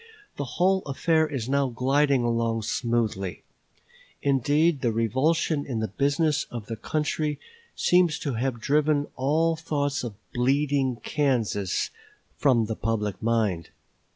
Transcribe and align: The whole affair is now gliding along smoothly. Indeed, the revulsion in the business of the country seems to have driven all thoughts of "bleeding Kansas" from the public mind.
The 0.35 0.45
whole 0.57 0.81
affair 0.87 1.27
is 1.27 1.47
now 1.47 1.67
gliding 1.69 2.23
along 2.23 2.63
smoothly. 2.63 3.43
Indeed, 4.23 4.81
the 4.81 4.91
revulsion 4.91 5.63
in 5.63 5.77
the 5.77 5.89
business 5.89 6.45
of 6.49 6.65
the 6.65 6.75
country 6.75 7.39
seems 7.75 8.17
to 8.21 8.33
have 8.33 8.59
driven 8.59 9.05
all 9.15 9.55
thoughts 9.55 10.03
of 10.03 10.15
"bleeding 10.33 10.95
Kansas" 11.03 11.91
from 12.35 12.65
the 12.65 12.75
public 12.75 13.21
mind. 13.21 13.69